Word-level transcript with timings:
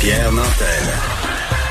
Pierre 0.00 0.32
Nantel. 0.32 0.82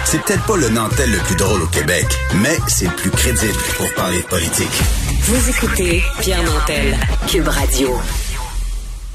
C'est 0.06 0.22
peut-être 0.22 0.46
pas 0.46 0.56
le 0.56 0.70
Nantel 0.70 1.12
le 1.12 1.18
plus 1.18 1.36
drôle 1.36 1.64
au 1.64 1.68
Québec, 1.68 2.06
mais 2.44 2.58
c'est 2.68 2.86
le 2.86 2.92
plus 2.92 3.10
crédible 3.10 3.58
pour 3.76 3.92
parler 3.96 4.22
politique. 4.30 4.70
Vous 5.24 5.50
écoutez 5.50 6.04
Pierre 6.20 6.44
Nantel, 6.44 6.96
Cube 7.28 7.48
Radio. 7.48 7.90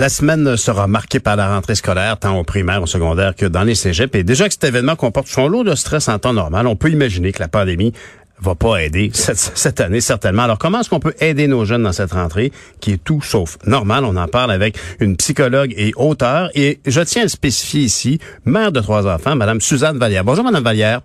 La 0.01 0.09
semaine 0.09 0.57
sera 0.57 0.89
marquée 0.89 1.21
par 1.21 1.37
la 1.37 1.55
rentrée 1.55 1.77
scolaire, 1.77 2.19
tant 2.19 2.37
au 2.37 2.43
primaire, 2.43 2.83
au 2.83 2.87
secondaire 2.87 3.37
que 3.37 3.47
dans 3.47 3.63
les 3.63 3.77
cégeps. 3.77 4.17
Et 4.17 4.25
déjà 4.25 4.49
que 4.49 4.55
cet 4.55 4.65
événement 4.65 4.97
comporte 4.97 5.29
son 5.29 5.47
lot 5.47 5.63
de 5.63 5.77
stress 5.77 6.09
en 6.09 6.19
temps 6.19 6.33
normal, 6.33 6.67
on 6.67 6.75
peut 6.75 6.91
imaginer 6.91 7.31
que 7.31 7.39
la 7.39 7.49
pandémie 7.49 7.93
va 8.41 8.55
pas 8.55 8.83
aider 8.83 9.11
cette, 9.13 9.81
année 9.81 10.01
certainement. 10.01 10.43
Alors 10.43 10.59
comment 10.59 10.81
est-ce 10.81 10.91
qu'on 10.91 11.01
peut 11.01 11.15
aider 11.21 11.47
nos 11.47 11.65
jeunes 11.65 11.83
dans 11.83 11.93
cette 11.93 12.13
rentrée 12.13 12.53
qui 12.81 12.93
est 12.93 13.03
tout 13.03 13.23
sauf 13.23 13.59
normal? 13.67 14.05
On 14.05 14.17
en 14.17 14.29
parle 14.29 14.51
avec 14.51 14.77
une 15.01 15.17
psychologue 15.17 15.73
et 15.77 15.93
auteure 15.97 16.51
et 16.55 16.81
je 16.87 17.01
tiens 17.01 17.23
à 17.23 17.25
le 17.25 17.31
spécifier 17.31 17.83
ici, 17.83 18.19
mère 18.45 18.73
de 18.73 18.81
trois 18.81 19.07
enfants, 19.07 19.37
Madame 19.37 19.61
Suzanne 19.61 19.99
Vallière. 19.99 20.25
Bonjour 20.25 20.45
Madame 20.45 20.65
Vallière. 20.65 21.01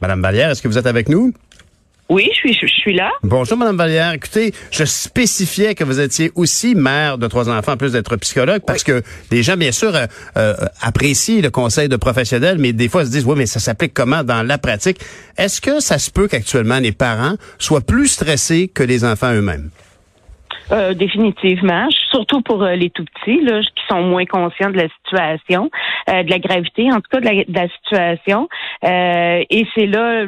Madame 0.00 0.20
Vallière, 0.20 0.50
est-ce 0.50 0.62
que 0.62 0.68
vous 0.68 0.78
êtes 0.78 0.86
avec 0.86 1.08
nous? 1.08 1.32
Oui, 2.12 2.28
je 2.32 2.36
suis, 2.36 2.52
je 2.54 2.66
suis 2.66 2.94
là. 2.94 3.10
Bonjour, 3.22 3.56
Madame 3.56 3.76
Vallière. 3.76 4.12
Écoutez, 4.12 4.52
je 4.70 4.84
spécifiais 4.84 5.74
que 5.74 5.82
vous 5.82 5.98
étiez 5.98 6.30
aussi 6.34 6.74
mère 6.74 7.16
de 7.16 7.26
trois 7.26 7.48
enfants, 7.48 7.72
en 7.72 7.76
plus 7.78 7.92
d'être 7.92 8.16
psychologue, 8.16 8.60
parce 8.66 8.84
que 8.84 9.00
les 9.30 9.42
gens, 9.42 9.56
bien 9.56 9.72
sûr, 9.72 9.94
euh, 9.94 10.04
euh, 10.36 10.52
apprécient 10.82 11.40
le 11.40 11.48
conseil 11.48 11.88
de 11.88 11.96
professionnels, 11.96 12.58
mais 12.58 12.74
des 12.74 12.88
fois, 12.88 13.02
ils 13.02 13.06
se 13.06 13.12
disent, 13.12 13.26
oui, 13.26 13.36
mais 13.38 13.46
ça 13.46 13.60
s'applique 13.60 13.94
comment 13.94 14.22
dans 14.24 14.46
la 14.46 14.58
pratique? 14.58 14.98
Est-ce 15.38 15.62
que 15.62 15.80
ça 15.80 15.98
se 15.98 16.10
peut 16.10 16.28
qu'actuellement, 16.28 16.78
les 16.78 16.92
parents 16.92 17.36
soient 17.58 17.80
plus 17.80 18.08
stressés 18.08 18.68
que 18.68 18.82
les 18.82 19.06
enfants 19.06 19.32
eux-mêmes? 19.32 19.70
Euh, 20.70 20.92
définitivement, 20.92 21.88
surtout 22.10 22.42
pour 22.42 22.62
les 22.64 22.90
tout 22.90 23.04
petits, 23.04 23.40
là, 23.42 23.60
qui 23.60 23.82
sont 23.88 24.02
moins 24.02 24.26
conscients 24.26 24.70
de 24.70 24.76
la 24.76 24.88
situation, 25.02 25.70
de 26.08 26.30
la 26.30 26.38
gravité, 26.38 26.92
en 26.92 26.96
tout 26.96 27.08
cas 27.10 27.20
de 27.20 27.24
la, 27.24 27.44
de 27.44 27.54
la 27.54 27.68
situation. 27.68 28.48
et 28.82 29.66
c'est 29.74 29.86
là 29.86 30.26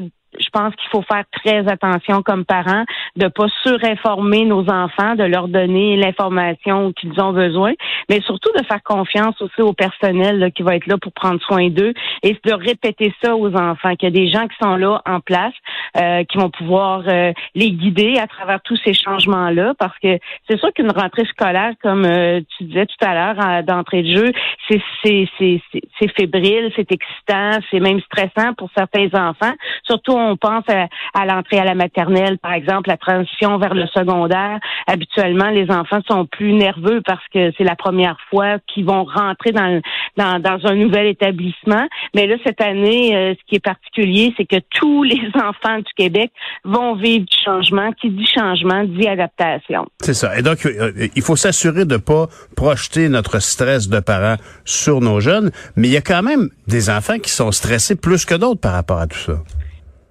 pense 0.55 0.75
qu'il 0.77 0.89
faut 0.91 1.03
faire 1.03 1.25
très 1.33 1.69
attention 1.69 2.23
comme 2.23 2.45
parents 2.45 2.85
de 3.17 3.29
pas 3.29 3.47
surinformer 3.63 4.45
nos 4.45 4.69
enfants, 4.71 5.17
de 5.17 5.25
leur 5.25 5.49
donner 5.49 5.97
l'information 5.97 6.93
qu'ils 6.93 7.21
ont 7.21 7.33
besoin, 7.33 7.73
mais 8.09 8.21
surtout 8.21 8.51
de 8.57 8.65
faire 8.65 8.83
confiance 8.83 9.41
aussi 9.43 9.61
au 9.61 9.73
personnel 9.73 10.53
qui 10.55 10.63
va 10.63 10.77
être 10.77 10.87
là 10.87 10.97
pour 10.99 11.13
prendre 11.13 11.41
soin 11.43 11.69
d'eux 11.69 11.93
et 12.23 12.37
de 12.45 12.53
répéter 12.53 13.13
ça 13.23 13.37
aux 13.37 13.55
enfants, 13.55 13.97
qu'il 13.97 14.09
y 14.09 14.13
a 14.13 14.25
des 14.25 14.31
gens 14.31 14.47
qui 14.47 14.57
sont 14.63 14.77
là 14.77 15.03
en 15.07 15.21
place, 15.21 15.55
euh, 15.97 16.25
qui 16.25 16.39
vont 16.39 16.51
pouvoir 16.51 17.03
euh, 17.09 17.33
les 17.55 17.73
guider 17.73 18.19
à 18.19 18.27
travers 18.27 18.61
tous 18.63 18.79
ces 18.85 18.95
changements-là, 18.95 19.75
parce 19.79 19.99
que 19.99 20.19
c'est 20.49 20.59
sûr 20.59 20.73
qu'une 20.73 20.93
rentrée 20.93 21.25
scolaire, 21.27 21.73
comme 21.83 22.05
euh, 22.05 22.41
tu 22.57 22.65
disais 22.65 22.87
tout 22.87 23.05
à 23.05 23.15
l'heure 23.15 23.63
d'entrée 23.65 24.03
de 24.03 24.17
jeu, 24.17 24.33
c'est 24.69 24.81
c'est 25.03 26.09
fébrile, 26.17 26.73
c'est 26.77 26.91
excitant, 26.91 27.59
c'est 27.71 27.81
même 27.81 28.01
stressant 28.01 28.55
pour 28.57 28.71
certains 28.77 29.09
enfants, 29.15 29.53
surtout 29.85 30.17
pense 30.45 30.65
à, 30.69 31.25
l'entrée 31.25 31.59
à 31.59 31.65
la 31.65 31.75
maternelle, 31.75 32.39
par 32.39 32.53
exemple, 32.53 32.91
la 32.91 32.99
transition 32.99 33.57
vers 33.57 33.73
le 33.73 33.87
secondaire, 33.87 34.59
habituellement, 34.87 35.49
les 35.49 35.71
enfants 35.71 36.01
sont 36.07 36.27
plus 36.27 36.53
nerveux 36.53 37.01
parce 37.05 37.25
que 37.33 37.51
c'est 37.57 37.65
la 37.65 37.77
première 37.77 38.19
fois 38.29 38.59
qu'ils 38.67 38.85
vont 38.85 39.05
rentrer 39.05 39.53
dans, 39.53 39.81
dans, 40.17 40.59
un 40.65 40.75
nouvel 40.75 41.07
établissement. 41.07 41.87
Mais 42.15 42.27
là, 42.27 42.37
cette 42.45 42.61
année, 42.61 43.17
euh, 43.17 43.35
ce 43.35 43.41
qui 43.49 43.57
est 43.57 43.65
particulier, 43.65 44.35
c'est 44.37 44.45
que 44.45 44.61
tous 44.71 45.03
les 45.15 45.31
enfants 45.35 45.79
du 45.79 45.93
Québec 45.97 46.31
vont 46.65 46.95
vivre 46.95 47.25
du 47.25 47.37
changement. 47.45 47.93
Qui 48.01 48.11
dit 48.11 48.27
changement, 48.27 48.85
dit 48.85 49.07
adaptation. 49.07 49.87
C'est 50.01 50.15
ça. 50.15 50.39
Et 50.39 50.43
donc, 50.43 50.67
euh, 50.67 50.93
il 51.15 51.23
faut 51.23 51.37
s'assurer 51.37 51.85
de 51.85 51.97
pas 51.97 52.27
projeter 52.57 53.09
notre 53.09 53.39
stress 53.41 53.89
de 53.89 54.01
parents 54.01 54.37
sur 54.65 55.01
nos 55.01 55.21
jeunes, 55.21 55.51
mais 55.77 55.89
il 55.89 55.93
y 55.93 55.97
a 55.97 56.03
quand 56.03 56.23
même 56.23 56.51
des 56.67 56.91
enfants 56.91 57.19
qui 57.19 57.31
sont 57.31 57.53
stressés 57.53 57.97
plus 57.97 58.25
que 58.25 58.35
d'autres 58.35 58.61
par 58.61 58.73
rapport 58.73 58.99
à 58.99 59.07
tout 59.07 59.19
ça. 59.19 59.35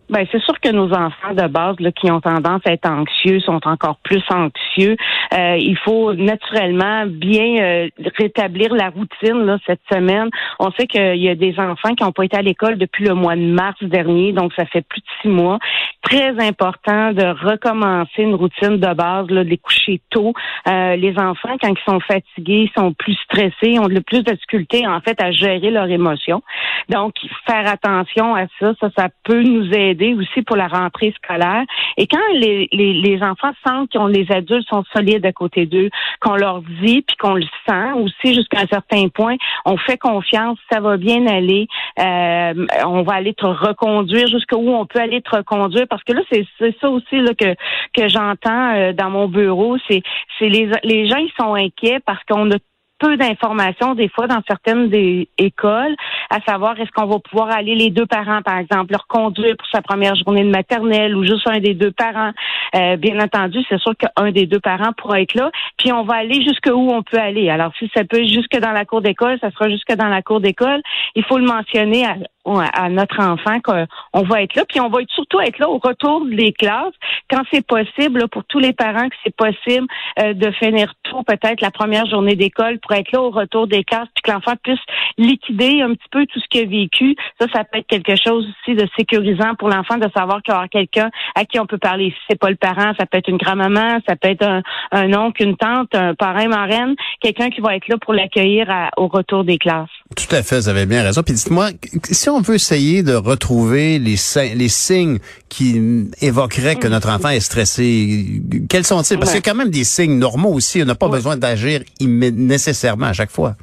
Ben 0.09 0.25
c'est 0.31 0.41
sûr 0.41 0.59
que 0.59 0.69
nos 0.69 0.91
enfants 0.91 1.33
de 1.33 1.47
base 1.47 1.79
là, 1.79 1.91
qui 1.91 2.11
ont 2.11 2.19
tendance 2.19 2.61
à 2.65 2.73
être 2.73 2.89
anxieux 2.89 3.39
sont 3.39 3.61
encore 3.65 3.97
plus 4.03 4.23
anxieux. 4.29 4.97
Euh, 5.33 5.55
il 5.57 5.77
faut 5.77 6.13
naturellement 6.13 7.05
bien 7.07 7.63
euh, 7.63 7.87
rétablir 8.17 8.73
la 8.73 8.89
routine 8.89 9.45
là, 9.45 9.57
cette 9.65 9.81
semaine. 9.91 10.29
On 10.59 10.71
sait 10.71 10.87
qu'il 10.87 11.21
y 11.21 11.29
a 11.29 11.35
des 11.35 11.57
enfants 11.57 11.95
qui 11.95 12.03
n'ont 12.03 12.11
pas 12.11 12.25
été 12.25 12.37
à 12.37 12.41
l'école 12.41 12.77
depuis 12.77 13.05
le 13.05 13.13
mois 13.13 13.35
de 13.35 13.45
mars 13.45 13.81
dernier, 13.81 14.33
donc 14.33 14.51
ça 14.57 14.65
fait 14.65 14.81
plus 14.81 14.99
de 14.99 15.07
six 15.21 15.29
mois. 15.29 15.57
Très 16.01 16.37
important 16.45 17.13
de 17.13 17.23
recommencer 17.23 18.23
une 18.23 18.35
routine 18.35 18.77
de 18.77 18.93
base, 18.93 19.29
là, 19.29 19.43
de 19.45 19.49
les 19.49 19.57
coucher 19.57 20.01
tôt. 20.09 20.33
Euh, 20.67 20.97
les 20.97 21.17
enfants, 21.17 21.55
quand 21.61 21.69
ils 21.69 21.91
sont 21.91 22.01
fatigués, 22.01 22.69
sont 22.75 22.93
plus 22.93 23.15
stressés, 23.23 23.79
ont 23.79 23.87
le 23.87 24.01
plus 24.01 24.21
de 24.23 24.31
difficultés 24.33 24.85
en 24.85 24.99
fait 24.99 25.19
à 25.21 25.31
gérer 25.31 25.71
leurs 25.71 25.89
émotions. 25.89 26.43
Donc, 26.89 27.13
faire 27.47 27.67
attention 27.67 28.35
à 28.35 28.47
ça, 28.59 28.73
ça, 28.81 28.89
ça 28.97 29.07
peut 29.23 29.41
nous 29.41 29.71
aider 29.73 29.92
aussi 30.01 30.41
pour 30.41 30.55
la 30.55 30.67
rentrée 30.67 31.13
scolaire. 31.23 31.63
Et 31.97 32.07
quand 32.07 32.19
les, 32.33 32.67
les, 32.71 32.93
les 32.93 33.23
enfants 33.23 33.51
sentent 33.65 33.91
que 33.91 34.11
les 34.11 34.31
adultes 34.31 34.67
sont 34.67 34.83
solides 34.93 35.25
à 35.25 35.31
côté 35.31 35.65
d'eux, 35.65 35.89
qu'on 36.19 36.35
leur 36.35 36.61
dit, 36.81 37.01
puis 37.01 37.15
qu'on 37.17 37.35
le 37.35 37.45
sent 37.67 37.91
aussi 37.95 38.33
jusqu'à 38.33 38.61
un 38.61 38.67
certain 38.67 39.07
point, 39.09 39.35
on 39.65 39.77
fait 39.77 39.97
confiance, 39.97 40.57
ça 40.71 40.79
va 40.79 40.97
bien 40.97 41.27
aller, 41.27 41.67
euh, 41.99 42.65
on 42.85 43.03
va 43.03 43.13
aller 43.13 43.33
te 43.33 43.45
reconduire 43.45 44.27
jusqu'où 44.27 44.69
on 44.69 44.85
peut 44.85 44.99
aller 44.99 45.21
te 45.21 45.35
reconduire, 45.35 45.85
parce 45.89 46.03
que 46.03 46.13
là, 46.13 46.21
c'est 46.31 46.45
ça 46.81 46.89
aussi 46.89 47.19
là, 47.19 47.33
que, 47.33 47.53
que 47.95 48.07
j'entends 48.07 48.75
euh, 48.75 48.93
dans 48.93 49.09
mon 49.09 49.27
bureau, 49.27 49.77
c'est 49.87 50.01
les, 50.41 50.69
les 50.83 51.07
gens, 51.07 51.17
ils 51.17 51.31
sont 51.39 51.53
inquiets 51.53 51.99
parce 52.05 52.23
qu'on 52.25 52.51
a 52.51 52.57
peu 53.03 53.17
d'informations 53.17 53.95
des 53.95 54.07
fois 54.07 54.27
dans 54.27 54.41
certaines 54.47 54.89
des 54.89 55.27
écoles, 55.37 55.95
à 56.29 56.39
savoir 56.47 56.79
est-ce 56.79 56.91
qu'on 56.91 57.05
va 57.05 57.19
pouvoir 57.19 57.51
aller 57.51 57.75
les 57.75 57.89
deux 57.89 58.05
parents, 58.05 58.41
par 58.41 58.57
exemple, 58.57 58.91
leur 58.91 59.07
conduire 59.07 59.55
pour 59.57 59.67
sa 59.71 59.81
première 59.81 60.15
journée 60.15 60.43
de 60.43 60.49
maternelle 60.49 61.15
ou 61.15 61.23
juste 61.23 61.47
un 61.47 61.59
des 61.59 61.73
deux 61.73 61.91
parents. 61.91 62.31
Euh, 62.75 62.95
bien 62.95 63.19
entendu, 63.19 63.59
c'est 63.67 63.79
sûr 63.79 63.93
qu'un 63.97 64.31
des 64.31 64.45
deux 64.45 64.59
parents 64.59 64.93
pourra 64.97 65.21
être 65.21 65.35
là, 65.35 65.51
puis 65.77 65.91
on 65.91 66.03
va 66.03 66.15
aller 66.15 66.41
jusqu'où 66.43 66.71
on 66.71 67.03
peut 67.03 67.19
aller. 67.19 67.49
Alors 67.49 67.71
si 67.77 67.89
ça 67.95 68.03
peut 68.05 68.23
jusque 68.23 68.57
dans 68.57 68.71
la 68.71 68.85
cour 68.85 69.01
d'école, 69.01 69.37
ça 69.41 69.51
sera 69.51 69.69
jusque 69.69 69.93
dans 69.93 70.07
la 70.07 70.21
cour 70.21 70.39
d'école. 70.39 70.81
Il 71.15 71.23
faut 71.25 71.37
le 71.37 71.45
mentionner 71.45 72.05
à, 72.05 72.15
à 72.45 72.89
notre 72.89 73.19
enfant 73.21 73.59
qu'on 73.61 74.23
va 74.23 74.41
être 74.41 74.55
là, 74.55 74.63
puis 74.67 74.79
on 74.79 74.89
va 74.89 74.99
surtout 75.09 75.39
être 75.41 75.59
là 75.59 75.69
au 75.69 75.77
retour 75.77 76.25
des 76.25 76.51
classes 76.51 76.93
quand 77.29 77.41
c'est 77.51 77.65
possible 77.65 78.27
pour 78.29 78.43
tous 78.45 78.59
les 78.59 78.73
parents 78.73 79.09
que 79.09 79.15
c'est 79.23 79.35
possible 79.35 79.87
euh, 80.19 80.33
de 80.33 80.51
finir 80.51 80.93
tôt 81.03 81.23
peut-être 81.23 81.61
la 81.61 81.71
première 81.71 82.05
journée 82.05 82.35
d'école 82.35 82.79
pour 82.79 82.92
être 82.97 83.11
là 83.11 83.21
au 83.21 83.29
retour 83.29 83.67
des 83.67 83.83
classes 83.83 84.07
puis 84.15 84.23
que 84.23 84.31
l'enfant 84.31 84.53
puisse 84.61 84.79
liquider 85.17 85.81
un 85.81 85.93
petit 85.93 86.09
peu 86.11 86.25
tout 86.25 86.39
ce 86.39 86.47
qu'il 86.49 86.61
a 86.61 86.65
vécu. 86.65 87.15
Ça, 87.39 87.47
ça 87.53 87.63
peut 87.63 87.79
être 87.79 87.87
quelque 87.87 88.15
chose 88.15 88.47
aussi 88.47 88.75
de 88.75 88.87
sécurisant 88.97 89.55
pour 89.55 89.69
l'enfant 89.69 89.97
de 89.97 90.09
savoir 90.15 90.41
qu'il 90.41 90.53
y 90.53 90.57
aura 90.57 90.67
quelqu'un 90.67 91.09
à 91.35 91.45
qui 91.45 91.59
on 91.59 91.65
peut 91.65 91.77
parler. 91.77 92.09
Si 92.11 92.17
c'est 92.29 92.39
pas 92.39 92.49
le 92.49 92.55
parent, 92.55 92.93
ça 92.97 93.05
peut 93.05 93.17
être 93.17 93.29
une 93.29 93.37
grand-maman, 93.37 93.99
ça 94.07 94.15
peut 94.15 94.29
être 94.29 94.45
un, 94.45 94.61
un 94.91 95.13
oncle, 95.13 95.43
une 95.43 95.57
tante, 95.57 95.93
un 95.95 96.13
parrain, 96.15 96.47
marraine, 96.47 96.95
quelqu'un 97.21 97.49
qui 97.49 97.61
va 97.61 97.75
être 97.75 97.87
là 97.87 97.97
pour 97.97 98.13
l'accueillir 98.13 98.67
au 98.97 99.07
retour 99.07 99.43
des 99.43 99.57
classes. 99.57 99.89
Tout 100.15 100.35
à 100.35 100.43
fait, 100.43 100.59
vous 100.59 100.69
avez 100.69 100.85
bien 100.85 101.01
raison. 101.01 101.23
Puis 101.23 101.33
dites-moi, 101.33 101.69
si 102.03 102.29
on 102.29 102.39
veut 102.41 102.55
essayer 102.55 103.01
de 103.01 103.15
retrouver 103.15 103.97
les, 103.97 104.15
les 104.55 104.67
signes 104.69 105.17
qui 105.49 106.07
évoqueraient 106.21 106.75
que 106.75 106.87
notre 106.87 107.09
enfant 107.09 107.29
est 107.29 107.39
stressé, 107.39 108.41
quels 108.69 108.85
sont-ils? 108.85 109.17
Parce 109.17 109.31
qu'il 109.31 109.43
y 109.43 109.49
a 109.49 109.51
quand 109.51 109.57
même 109.57 109.71
des 109.71 109.83
signes 109.83 110.19
normaux 110.19 110.53
aussi. 110.53 110.81
On 110.83 110.85
n'a 110.85 110.95
pas 110.95 111.07
besoin 111.09 111.35
d'agir 111.35 111.81
nécessairement 112.01 113.07
à 113.07 113.13
chaque 113.13 113.31
fois. 113.31 113.55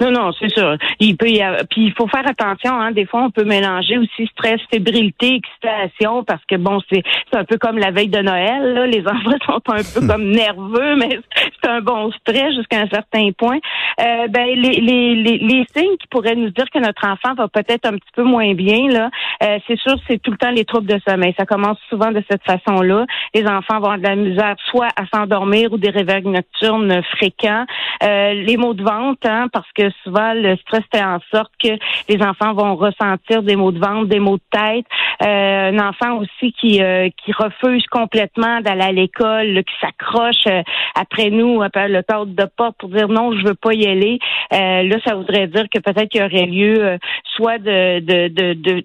Non, 0.00 0.10
non, 0.10 0.32
c'est 0.32 0.50
sûr. 0.52 0.76
Il 1.00 1.16
peut 1.16 1.28
y 1.28 1.40
avoir, 1.42 1.62
puis 1.70 1.86
il 1.86 1.92
faut 1.92 2.08
faire 2.08 2.26
attention. 2.26 2.72
Hein. 2.72 2.92
Des 2.92 3.06
fois, 3.06 3.24
on 3.24 3.30
peut 3.30 3.44
mélanger 3.44 3.98
aussi 3.98 4.26
stress, 4.32 4.60
fébrilité, 4.70 5.36
excitation, 5.36 6.24
parce 6.24 6.42
que 6.48 6.56
bon, 6.56 6.80
c'est 6.90 7.02
un 7.32 7.44
peu 7.44 7.56
comme 7.58 7.78
la 7.78 7.90
veille 7.90 8.08
de 8.08 8.20
Noël. 8.20 8.74
Là. 8.74 8.86
Les 8.86 9.02
enfants 9.06 9.60
sont 9.64 9.72
un 9.72 10.00
peu 10.00 10.06
comme 10.06 10.30
nerveux, 10.30 10.96
mais 10.96 11.20
c'est 11.62 11.70
un 11.70 11.80
bon 11.80 12.10
stress 12.12 12.54
jusqu'à 12.54 12.80
un 12.80 12.88
certain 12.88 13.30
point. 13.36 13.58
Euh, 14.00 14.28
ben 14.28 14.46
les, 14.46 14.80
les, 14.80 15.14
les, 15.14 15.38
les, 15.38 15.64
signes 15.74 15.96
qui 15.98 16.06
pourraient 16.10 16.34
nous 16.34 16.50
dire 16.50 16.68
que 16.70 16.78
notre 16.78 17.06
enfant 17.06 17.34
va 17.34 17.48
peut-être 17.48 17.86
un 17.86 17.92
petit 17.92 18.10
peu 18.14 18.22
moins 18.22 18.54
bien, 18.54 18.88
là, 18.88 19.10
euh, 19.42 19.58
c'est 19.66 19.78
sûr, 19.78 19.94
c'est 20.08 20.20
tout 20.20 20.30
le 20.30 20.36
temps 20.36 20.50
les 20.50 20.64
troubles 20.64 20.86
de 20.86 21.00
sommeil. 21.06 21.34
Ça 21.38 21.46
commence 21.46 21.78
souvent 21.88 22.10
de 22.10 22.22
cette 22.30 22.42
façon-là. 22.44 23.06
Les 23.34 23.46
enfants 23.46 23.80
vont 23.80 23.90
avoir 23.90 23.98
de 23.98 24.02
la 24.02 24.16
misère 24.16 24.56
soit 24.70 24.88
à 24.96 25.04
s'endormir 25.12 25.72
ou 25.72 25.78
des 25.78 25.90
réveils 25.90 26.26
nocturnes 26.26 27.02
fréquents. 27.16 27.64
Euh, 28.02 28.34
les 28.34 28.56
maux 28.56 28.74
de 28.74 28.82
ventre, 28.82 29.28
hein, 29.28 29.48
parce 29.52 29.70
que 29.72 29.90
souvent 30.02 30.32
le 30.34 30.56
stress 30.56 30.82
fait 30.92 31.02
en 31.02 31.18
sorte 31.32 31.52
que 31.62 31.72
les 32.08 32.22
enfants 32.22 32.54
vont 32.54 32.76
ressentir 32.76 33.42
des 33.42 33.56
maux 33.56 33.72
de 33.72 33.78
ventre, 33.78 34.06
des 34.06 34.20
maux 34.20 34.36
de 34.36 34.42
tête. 34.50 34.86
Euh, 35.22 35.70
un 35.72 35.78
enfant 35.78 36.18
aussi 36.18 36.52
qui 36.52 36.82
euh, 36.82 37.08
qui 37.24 37.32
refuse 37.32 37.86
complètement 37.86 38.60
d'aller 38.60 38.82
à 38.82 38.92
l'école, 38.92 39.62
qui 39.64 39.74
s'accroche 39.80 40.46
euh, 40.46 40.62
après 40.94 41.30
nous, 41.30 41.51
après 41.60 41.88
le 41.88 42.02
cadre 42.02 42.26
de 42.26 42.44
porte 42.56 42.76
pour 42.78 42.88
dire 42.88 43.08
non, 43.08 43.32
je 43.32 43.44
veux 43.44 43.54
pas 43.54 43.74
y 43.74 43.86
aller. 43.86 44.18
là, 44.50 44.96
ça 45.04 45.14
voudrait 45.14 45.46
dire 45.48 45.66
que 45.72 45.78
peut-être 45.78 46.08
qu'il 46.08 46.20
y 46.20 46.24
aurait 46.24 46.46
lieu 46.46 46.98
soit 47.36 47.58
de 47.58 47.98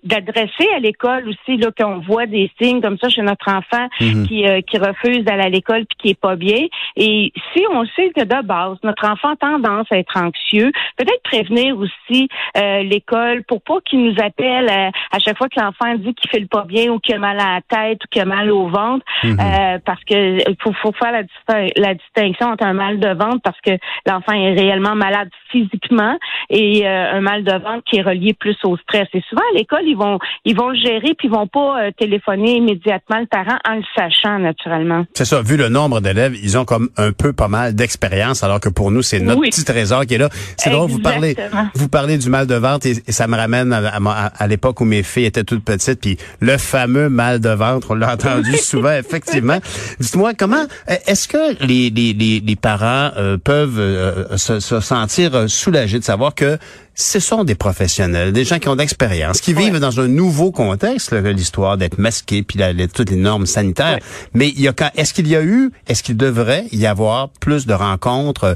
d'adresser 0.04 0.52
de, 0.60 0.72
de, 0.72 0.75
à 0.75 0.80
l'école 0.80 1.30
aussi 1.30 1.58
là 1.58 1.69
qu'on 1.78 2.00
voit 2.00 2.25
des 2.25 2.52
signes 2.60 2.81
comme 2.81 2.98
ça 2.98 3.10
chez 3.10 3.22
notre 3.22 3.50
enfant 3.50 3.88
mhm. 4.02 4.28
qui 4.28 4.46
qui 4.68 4.78
refuse 4.78 5.24
d'aller 5.24 5.44
à 5.44 5.50
l'école 5.50 5.86
puis 5.86 5.98
qui 5.98 6.10
est 6.10 6.19
pas 6.19 6.36
bien. 6.36 6.68
Et 6.96 7.31
si 7.54 7.64
on 7.72 7.86
sait 7.96 8.12
que 8.16 8.24
de 8.24 8.46
base 8.46 8.78
notre 8.84 9.08
enfant 9.08 9.30
a 9.30 9.36
tendance 9.36 9.88
à 9.92 9.98
être 9.98 10.18
anxieux, 10.18 10.72
peut-être 10.98 11.22
prévenir 11.24 11.78
aussi 11.78 12.28
euh, 12.58 12.84
l'école 12.84 13.44
pour 13.44 13.62
pas 13.62 13.80
qu'ils 13.86 14.04
nous 14.04 14.16
appellent 14.22 14.69
euh, 14.69 14.90
à 15.12 15.19
chaque 15.19 15.38
fois 15.38 15.48
que 15.50 15.60
l'enfant 15.60 15.94
dit 15.96 16.14
qu'il 16.14 16.30
fait 16.30 16.40
le 16.40 16.48
pas 16.48 16.64
bien 16.64 16.92
ou 16.92 17.00
qu'il 17.00 17.16
a 17.16 17.19
mal 17.19 17.40
à 17.40 17.56
la 17.56 17.62
tête 17.62 18.04
ou 18.04 18.08
qu'il 18.10 18.22
a 18.22 18.25
mal 18.25 18.52
au 18.52 18.68
ventre, 18.68 19.06
Mhm. 19.24 19.38
euh, 19.40 19.80
parce 19.86 20.04
que 20.04 20.38
faut, 20.62 20.74
faut 20.74 20.92
faire 20.94 21.12
la, 21.12 21.66
la 21.75 21.94
distinction 21.94 22.52
un 22.62 22.74
mal 22.74 23.00
de 23.00 23.09
ventre 23.09 23.39
parce 23.44 23.59
que 23.62 23.71
l'enfant 24.06 24.33
est 24.33 24.54
réellement 24.54 24.95
malade 24.95 25.30
physiquement 25.51 26.18
et 26.50 26.88
euh, 26.88 27.13
un 27.18 27.21
mal 27.21 27.44
de 27.44 27.51
ventre 27.51 27.83
qui 27.89 27.98
est 27.98 28.01
relié 28.01 28.33
plus 28.33 28.57
au 28.63 28.77
stress. 28.77 29.07
Et 29.13 29.21
souvent 29.30 29.42
à 29.54 29.57
l'école, 29.57 29.83
ils 29.86 29.95
vont 29.98 30.19
ils 30.45 30.56
vont 30.56 30.69
le 30.69 30.75
gérer 30.77 31.13
puis 31.18 31.27
ils 31.27 31.31
vont 31.31 31.48
pas 31.48 31.81
euh, 31.88 31.92
téléphoner 31.98 32.57
immédiatement 32.57 33.19
le 33.19 33.25
parent 33.25 33.57
en 33.68 33.75
le 33.75 33.83
sachant 33.95 34.39
naturellement. 34.39 35.06
C'est 35.13 35.25
ça, 35.25 35.42
vu 35.42 35.57
le 35.57 35.69
nombre 35.69 36.00
d'élèves, 36.01 36.36
ils 36.42 36.57
ont 36.57 36.65
comme 36.65 36.89
un 36.98 37.12
peu 37.12 37.33
pas 37.33 37.48
mal 37.48 37.75
d'expérience, 37.75 38.44
alors 38.44 38.59
que 38.59 38.69
pour 38.69 38.92
nous, 38.92 39.01
c'est 39.01 39.19
notre 39.19 39.39
Oui. 39.39 39.50
petit 39.50 39.63
trésor 39.65 40.06
qui 40.06 40.15
est 40.15 40.18
là. 40.18 40.30
C'est 40.57 40.69
drôle, 40.69 40.89
vous 40.89 41.00
parlez, 41.00 41.36
vous 41.75 41.89
parlez 41.89 42.18
du 42.18 42.30
mal 42.30 42.48
de 42.48 42.56
ventre 42.56 42.88
et, 42.88 42.92
et 43.07 43.12
ça 43.12 43.27
me 43.27 43.36
ramène 43.36 43.74
à, 43.74 43.77
à, 43.77 43.98
à- 43.98 44.27
à 44.44 44.48
l'époque 44.48 44.81
où 44.81 44.86
mes 44.86 45.04
filles 45.04 45.25
étaient 45.25 45.44
toutes 45.44 45.63
petites, 45.63 46.01
puis 46.01 46.18
le 46.39 46.57
fameux 46.57 47.09
mal 47.09 47.39
de 47.39 47.50
ventre, 47.50 47.92
on 47.92 47.95
l'a 47.95 48.13
entendu 48.13 48.51
souvent, 48.57 48.92
effectivement. 48.94 49.57
Dites-moi, 50.00 50.33
comment, 50.38 50.63
est-ce 51.07 51.27
que 51.27 51.63
les, 51.65 51.89
les, 51.89 52.13
les, 52.13 52.46
les 52.47 52.55
parents 52.55 53.11
euh, 53.17 53.38
peuvent 53.38 53.77
euh, 53.77 54.38
se, 54.38 54.59
se 54.59 54.79
sentir 54.79 55.35
euh, 55.35 55.47
soulagés 55.47 55.99
de 55.99 56.03
savoir 56.03 56.33
que 56.33 56.57
ce 56.95 57.19
sont 57.19 57.44
des 57.44 57.55
professionnels, 57.55 58.31
des 58.33 58.44
gens 58.45 58.57
qui 58.57 58.69
ont 58.69 58.75
d'expérience, 58.75 59.41
qui 59.41 59.53
vivent 59.53 59.79
dans 59.79 59.99
un 59.99 60.07
nouveau 60.07 60.51
contexte, 60.51 61.11
l'histoire 61.13 61.77
d'être 61.77 61.99
masqué, 61.99 62.41
puis 62.44 62.57
la- 62.57 62.73
les- 62.73 62.88
toutes 62.88 63.11
les 63.11 63.17
normes 63.17 63.45
sanitaires. 63.45 63.99
Mais 64.33 64.47
il 64.49 64.61
y 64.61 64.67
a 64.67 64.73
quand, 64.73 64.89
est-ce 64.95 65.13
qu'il 65.13 65.27
y 65.27 65.35
a 65.35 65.44
eu, 65.44 65.71
est-ce 65.88 66.01
qu'il 66.01 66.17
devrait 66.17 66.65
y 66.71 66.85
avoir 66.88 67.29
plus 67.41 67.67
de 67.67 67.73
rencontres 67.73 68.44
euh, 68.45 68.53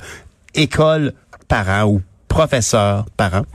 école 0.56 1.14
parents 1.48 1.84
ou 1.84 2.02
professeurs 2.28 3.06
parents? 3.18 3.46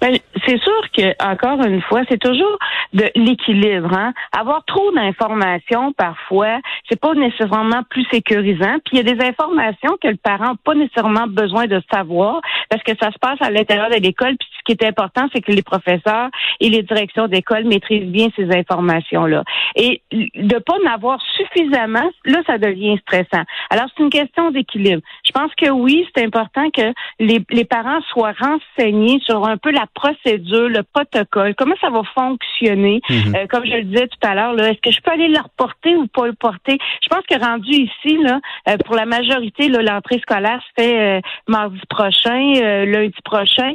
Ben, 0.00 0.16
c'est 0.46 0.58
sûr 0.62 0.80
que 0.96 1.24
encore 1.24 1.60
une 1.64 1.82
fois, 1.82 2.02
c'est 2.08 2.18
toujours 2.20 2.56
de 2.94 3.04
l'équilibre. 3.16 3.92
Hein? 3.92 4.12
Avoir 4.36 4.64
trop 4.64 4.92
d'informations 4.92 5.92
parfois, 5.92 6.58
c'est 6.88 7.00
pas 7.00 7.14
nécessairement 7.14 7.82
plus 7.90 8.04
sécurisant. 8.10 8.76
Puis 8.84 8.96
il 8.96 8.96
y 8.96 9.00
a 9.00 9.14
des 9.14 9.24
informations 9.24 9.96
que 10.02 10.08
le 10.08 10.16
parent 10.16 10.52
n'a 10.52 10.56
pas 10.64 10.74
nécessairement 10.74 11.26
besoin 11.26 11.66
de 11.66 11.80
savoir 11.92 12.40
parce 12.70 12.82
que 12.82 12.92
ça 13.00 13.10
se 13.12 13.18
passe 13.18 13.40
à 13.40 13.50
l'intérieur 13.50 13.90
de 13.90 13.96
l'école. 13.96 14.36
Puis 14.36 14.48
ce 14.58 14.64
qui 14.64 14.72
est 14.72 14.86
important, 14.86 15.28
c'est 15.32 15.40
que 15.40 15.52
les 15.52 15.62
professeurs 15.62 16.28
et 16.60 16.68
les 16.68 16.82
directions 16.82 17.28
d'école 17.28 17.64
maîtrisent 17.64 18.10
bien 18.10 18.28
ces 18.36 18.50
informations-là. 18.50 19.44
Et 19.76 20.02
de 20.12 20.58
pas 20.58 20.74
en 20.84 20.92
avoir 20.92 21.20
suffisamment, 21.36 22.10
là, 22.24 22.38
ça 22.46 22.58
devient 22.58 22.98
stressant. 22.98 23.44
Alors 23.70 23.86
c'est 23.96 24.02
une 24.02 24.10
question 24.10 24.50
d'équilibre. 24.50 25.02
Je 25.26 25.32
pense 25.32 25.54
que 25.54 25.70
oui, 25.70 26.06
c'est 26.14 26.24
important 26.24 26.70
que 26.70 26.92
les, 27.18 27.40
les 27.50 27.64
parents 27.64 28.00
soient 28.12 28.34
renseignés 28.38 29.20
sur 29.24 29.46
un 29.46 29.56
peu 29.56 29.70
la 29.70 29.86
procédure, 29.94 30.68
le 30.68 30.82
protocole, 30.82 31.54
comment 31.54 31.74
ça 31.80 31.90
va 31.90 32.02
fonctionner. 32.14 33.00
Euh, 33.10 33.46
comme 33.48 33.64
je 33.64 33.74
le 33.74 33.84
disais 33.84 34.08
tout 34.08 34.26
à 34.26 34.34
l'heure, 34.34 34.58
est-ce 34.60 34.80
que 34.80 34.90
je 34.90 35.00
peux 35.00 35.10
aller 35.10 35.28
le 35.28 35.40
reporter 35.40 35.94
ou 35.96 36.06
pas 36.06 36.26
le 36.26 36.32
porter? 36.32 36.77
Je 37.02 37.08
pense 37.08 37.24
que 37.28 37.38
rendu 37.38 37.70
ici, 37.70 38.18
là, 38.22 38.40
euh, 38.68 38.76
pour 38.84 38.94
la 38.94 39.06
majorité, 39.06 39.68
l'entrée 39.68 40.18
scolaire 40.20 40.60
se 40.62 40.82
fait 40.82 41.18
euh, 41.18 41.20
mardi 41.46 41.80
prochain, 41.88 42.52
euh, 42.56 42.84
lundi 42.84 43.16
prochain. 43.24 43.72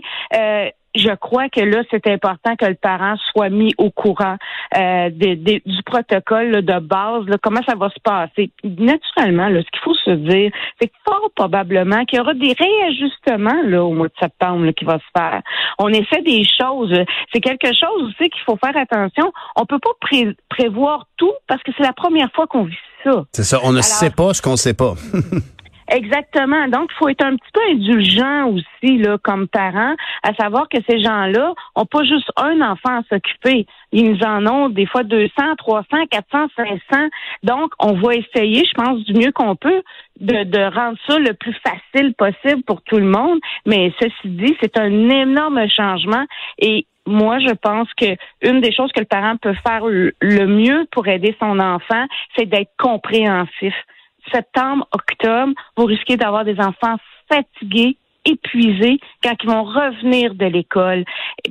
Je 0.95 1.09
crois 1.15 1.49
que 1.49 1.59
là, 1.59 1.81
c'est 1.89 2.05
important 2.05 2.55
que 2.55 2.65
le 2.65 2.75
parent 2.75 3.15
soit 3.31 3.49
mis 3.49 3.73
au 3.79 3.89
courant 3.89 4.37
euh, 4.77 5.09
du 5.09 5.83
protocole 5.87 6.51
là, 6.51 6.61
de 6.61 6.79
base, 6.79 7.25
là, 7.25 7.37
comment 7.41 7.61
ça 7.67 7.73
va 7.75 7.89
se 7.89 7.99
passer. 8.03 8.51
Naturellement, 8.63 9.47
là, 9.47 9.61
ce 9.61 9.71
qu'il 9.71 9.81
faut 9.83 9.95
se 9.95 10.11
dire, 10.11 10.51
c'est 10.79 10.89
que 10.89 10.93
fort 11.03 11.31
probablement 11.35 12.05
qu'il 12.05 12.19
y 12.19 12.21
aura 12.21 12.35
des 12.35 12.53
réajustements 12.53 13.63
là, 13.65 13.83
au 13.83 13.91
mois 13.91 14.07
de 14.07 14.13
septembre 14.19 14.65
là, 14.65 14.73
qui 14.73 14.85
va 14.85 14.99
se 14.99 15.19
faire. 15.19 15.41
On 15.79 15.89
essaie 15.89 16.21
des 16.21 16.43
choses. 16.43 16.93
C'est 17.33 17.41
quelque 17.41 17.73
chose 17.73 18.03
aussi 18.03 18.29
qu'il 18.29 18.43
faut 18.45 18.57
faire 18.63 18.77
attention. 18.77 19.33
On 19.55 19.65
peut 19.65 19.79
pas 19.79 19.93
pré- 19.99 20.35
prévoir 20.47 21.07
tout 21.17 21.33
parce 21.47 21.63
que 21.63 21.71
c'est 21.75 21.83
la 21.83 21.93
première 21.93 22.31
fois 22.33 22.45
qu'on 22.45 22.65
vit 22.65 22.77
ça. 23.03 23.23
C'est 23.31 23.43
ça, 23.43 23.59
on 23.63 23.69
ne 23.71 23.77
Alors- 23.77 23.83
sait 23.83 24.09
pas 24.11 24.33
ce 24.33 24.41
qu'on 24.41 24.51
ne 24.51 24.55
sait 24.57 24.73
pas. 24.73 24.93
Exactement. 25.89 26.67
Donc, 26.69 26.89
il 26.91 26.97
faut 26.97 27.09
être 27.09 27.25
un 27.25 27.35
petit 27.35 27.51
peu 27.53 27.59
indulgent 27.69 28.47
aussi, 28.47 28.97
là, 28.99 29.17
comme 29.21 29.47
parent, 29.49 29.95
à 30.23 30.33
savoir 30.35 30.67
que 30.69 30.77
ces 30.89 31.01
gens-là 31.03 31.53
ont 31.75 31.85
pas 31.85 32.03
juste 32.03 32.31
un 32.37 32.61
enfant 32.61 32.99
à 32.99 33.03
s'occuper. 33.09 33.65
Ils 33.91 34.17
en 34.25 34.47
ont 34.47 34.69
des 34.69 34.85
fois 34.85 35.03
200, 35.03 35.29
300, 35.57 35.85
400, 36.09 36.47
500. 36.55 36.79
Donc, 37.43 37.73
on 37.79 37.93
va 37.99 38.15
essayer, 38.15 38.63
je 38.65 38.73
pense, 38.81 39.03
du 39.03 39.13
mieux 39.13 39.31
qu'on 39.33 39.55
peut, 39.57 39.83
de, 40.21 40.45
de 40.45 40.73
rendre 40.73 40.97
ça 41.07 41.19
le 41.19 41.33
plus 41.33 41.55
facile 41.67 42.13
possible 42.15 42.63
pour 42.63 42.81
tout 42.83 42.97
le 42.97 43.05
monde. 43.05 43.39
Mais 43.65 43.93
ceci 44.01 44.13
dit, 44.29 44.55
c'est 44.61 44.77
un 44.79 45.09
énorme 45.09 45.67
changement 45.69 46.23
et 46.59 46.87
moi, 47.05 47.39
je 47.39 47.53
pense 47.53 47.87
que 47.95 48.15
une 48.41 48.61
des 48.61 48.71
choses 48.71 48.91
que 48.91 48.99
le 48.99 49.05
parent 49.05 49.37
peut 49.37 49.55
faire 49.65 49.85
le 49.85 50.45
mieux 50.45 50.87
pour 50.91 51.07
aider 51.07 51.35
son 51.39 51.59
enfant, 51.59 52.05
c'est 52.35 52.45
d'être 52.45 52.71
compréhensif. 52.77 53.73
Septembre, 54.31 54.87
octobre, 54.91 55.53
vous 55.75 55.85
risquez 55.85 56.15
d'avoir 56.15 56.45
des 56.45 56.59
enfants 56.59 56.95
fatigués, 57.29 57.97
épuisés 58.25 58.99
quand 59.23 59.33
ils 59.43 59.49
vont 59.49 59.63
revenir 59.63 60.35
de 60.35 60.45
l'école. 60.45 61.03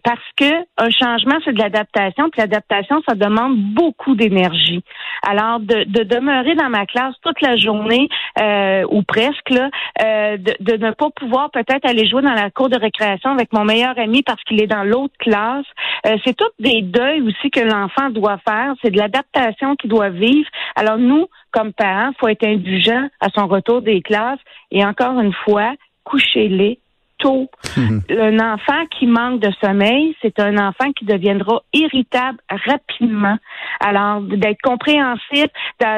Parce 0.04 0.20
que 0.36 0.52
un 0.78 0.90
changement, 0.90 1.38
c'est 1.44 1.52
de 1.52 1.58
l'adaptation, 1.58 2.30
puis 2.30 2.40
l'adaptation, 2.40 3.02
ça 3.08 3.14
demande 3.14 3.56
beaucoup 3.56 4.14
d'énergie. 4.14 4.82
Alors, 5.22 5.60
de, 5.60 5.84
de 5.84 6.02
demeurer 6.02 6.54
dans 6.54 6.70
ma 6.70 6.86
classe 6.86 7.14
toute 7.22 7.40
la 7.40 7.56
journée, 7.56 8.08
euh, 8.40 8.84
ou 8.90 9.02
presque, 9.02 9.50
là, 9.50 9.70
euh, 10.02 10.36
de, 10.36 10.54
de 10.60 10.76
ne 10.84 10.90
pas 10.92 11.10
pouvoir 11.10 11.50
peut-être 11.50 11.88
aller 11.88 12.08
jouer 12.08 12.22
dans 12.22 12.34
la 12.34 12.50
cour 12.50 12.68
de 12.68 12.78
récréation 12.78 13.30
avec 13.30 13.52
mon 13.52 13.64
meilleur 13.64 13.98
ami 13.98 14.22
parce 14.22 14.42
qu'il 14.44 14.60
est 14.62 14.66
dans 14.66 14.84
l'autre 14.84 15.14
classe, 15.18 15.66
euh, 16.06 16.16
c'est 16.24 16.36
tout 16.36 16.50
des 16.58 16.82
deuils 16.82 17.22
aussi 17.22 17.50
que 17.50 17.60
l'enfant 17.60 18.10
doit 18.10 18.38
faire. 18.38 18.74
C'est 18.82 18.90
de 18.90 18.98
l'adaptation 18.98 19.76
qu'il 19.76 19.90
doit 19.90 20.10
vivre. 20.10 20.48
Alors, 20.76 20.98
nous, 20.98 21.26
comme 21.52 21.72
parents, 21.72 22.10
faut 22.18 22.28
être 22.28 22.44
indulgents 22.44 23.08
à 23.20 23.28
son 23.34 23.46
retour 23.46 23.82
des 23.82 24.02
classes. 24.02 24.40
Et 24.70 24.84
encore 24.84 25.20
une 25.20 25.34
fois, 25.44 25.74
couchez-les 26.04 26.81
tôt. 27.22 27.48
Un 27.76 28.38
enfant 28.40 28.84
qui 28.98 29.06
manque 29.06 29.40
de 29.40 29.50
sommeil, 29.64 30.14
c'est 30.20 30.38
un 30.40 30.58
enfant 30.58 30.92
qui 30.92 31.04
deviendra 31.06 31.62
irritable 31.72 32.38
rapidement. 32.66 33.38
Alors, 33.80 34.20
d'être 34.20 34.60
compréhensif, 34.62 35.46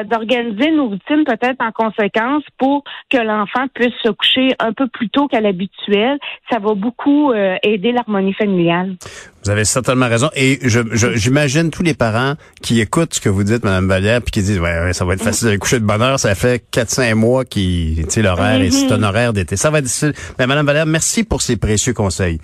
d'organiser 0.09 0.71
nos 0.71 0.87
routines 0.89 1.23
peut-être 1.25 1.59
en 1.61 1.71
conséquence 1.71 2.43
pour 2.57 2.83
que 3.09 3.17
l'enfant 3.17 3.65
puisse 3.73 3.93
se 4.03 4.09
coucher 4.09 4.55
un 4.59 4.71
peu 4.73 4.87
plus 4.87 5.09
tôt 5.09 5.27
qu'à 5.27 5.41
l'habituel, 5.41 6.17
ça 6.49 6.59
va 6.59 6.73
beaucoup 6.75 7.31
euh, 7.31 7.55
aider 7.63 7.91
l'harmonie 7.91 8.33
familiale. 8.33 8.95
Vous 9.43 9.51
avez 9.51 9.65
certainement 9.65 10.07
raison. 10.07 10.29
Et 10.35 10.57
je, 10.63 10.79
je- 10.91 11.15
j'imagine 11.15 11.69
tous 11.69 11.83
les 11.83 11.93
parents 11.93 12.33
qui 12.63 12.81
écoutent 12.81 13.13
ce 13.13 13.21
que 13.21 13.29
vous 13.29 13.43
dites, 13.43 13.63
Mme 13.63 13.87
Vallière, 13.87 14.21
puis 14.21 14.31
qui 14.31 14.39
disent, 14.41 14.59
ouais, 14.59 14.79
ouais, 14.81 14.93
ça 14.93 15.05
va 15.05 15.13
être 15.13 15.21
facile 15.23 15.51
de 15.51 15.57
coucher 15.57 15.79
de 15.79 15.85
bonne 15.85 16.01
heure. 16.01 16.19
Ça 16.19 16.33
fait 16.33 16.63
4-5 16.71 17.13
mois 17.13 17.45
qui, 17.45 17.95
tu 18.05 18.09
sais, 18.09 18.21
l'horaire, 18.23 18.59
et 18.61 18.71
c'est 18.71 18.91
un 18.91 19.03
horaire 19.03 19.33
d'été. 19.33 19.55
Ça 19.55 19.69
va 19.69 19.79
être 19.79 19.85
difficile. 19.85 20.13
Mais 20.39 20.47
Mme 20.47 20.65
Vallière, 20.65 20.85
merci 20.87 21.14
pour 21.23 21.41
ces 21.41 21.57
précieux 21.57 21.93
conseils. 21.93 22.39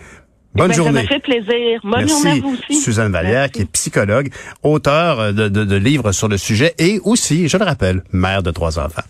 Bonne 0.53 0.67
Ben, 0.67 0.73
Ça 0.73 0.83
journée. 0.83 1.03
me 1.03 1.07
fait 1.07 1.19
plaisir. 1.19 1.79
Bonne 1.83 1.91
Merci, 1.99 2.09
journée 2.13 2.31
à 2.31 2.41
vous 2.41 2.57
aussi. 2.69 2.81
Suzanne 2.81 3.11
Vallière, 3.11 3.33
Merci. 3.41 3.51
qui 3.53 3.61
est 3.61 3.71
psychologue, 3.71 4.29
de, 5.33 5.47
de, 5.47 5.63
de 5.63 5.75
livres 5.75 6.11
sur 6.11 6.27
le 6.27 6.37
sujet 6.37 6.73
et 6.77 6.99
aussi, 7.03 7.47
je 7.47 7.57
le 7.57 7.63
rappelle, 7.63 8.03
mère 8.11 8.43
de 8.43 8.51
trois 8.51 8.77
enfants. 8.77 9.03